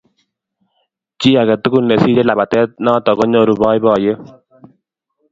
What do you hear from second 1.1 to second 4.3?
Chi age tugul nesire labatet noto konyoru boiboyet